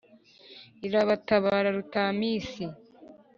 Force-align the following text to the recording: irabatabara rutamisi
irabatabara 0.87 1.69
rutamisi 1.77 2.63